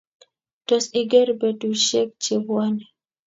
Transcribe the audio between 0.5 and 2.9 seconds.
Tos, igeer betushiek chebwone?